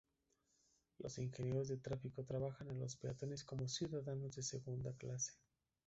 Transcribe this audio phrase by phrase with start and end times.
[0.97, 5.33] Los ingenieros de tráfico trataban a los peatones como ciudadanos de segunda clase.